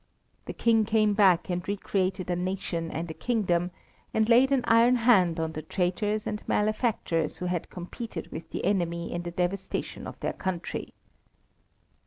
[0.45, 3.69] The King came back and re created a nation and a kingdom,
[4.15, 8.65] and laid an iron hand on the traitors and malefactors who had competed with the
[8.65, 10.95] enemy in the devastation of their country.